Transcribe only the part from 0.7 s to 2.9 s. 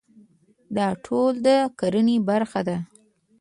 دا ټول د کرنې برخه ده.